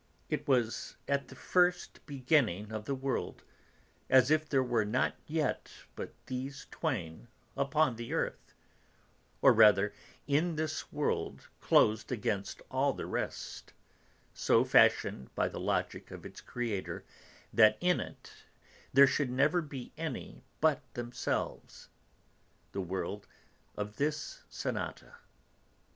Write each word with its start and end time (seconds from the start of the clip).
It 0.29 0.47
was 0.47 0.97
as 1.07 1.19
at 1.21 1.27
the 1.27 1.35
first 1.35 2.03
beginning 2.07 2.71
of 2.71 2.85
the 2.85 2.95
world, 2.95 3.43
as 4.09 4.31
if 4.31 4.49
there 4.49 4.63
were 4.63 4.83
not 4.83 5.13
yet 5.27 5.71
but 5.95 6.11
these 6.25 6.65
twain 6.71 7.27
upon 7.55 7.97
the 7.97 8.11
earth, 8.11 8.55
or 9.43 9.53
rather 9.53 9.93
in 10.25 10.55
this 10.55 10.91
world 10.91 11.47
closed 11.59 12.11
against 12.11 12.63
all 12.71 12.93
the 12.93 13.05
rest, 13.05 13.73
so 14.33 14.65
fashioned 14.65 15.35
by 15.35 15.47
the 15.47 15.59
logic 15.59 16.09
of 16.09 16.25
its 16.25 16.41
creator 16.41 17.05
that 17.53 17.77
in 17.79 17.99
it 17.99 18.31
there 18.91 19.05
should 19.05 19.29
never 19.29 19.61
be 19.61 19.93
any 19.97 20.41
but 20.61 20.81
themselves; 20.95 21.89
the 22.71 22.81
world 22.81 23.27
of 23.77 23.97
this 23.97 24.41
sonata. 24.49 25.13